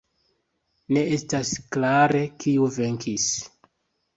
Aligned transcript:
Ne 0.95 1.03
estas 1.17 1.51
klare 1.77 2.25
kiu 2.45 2.67
venkis. 2.79 3.29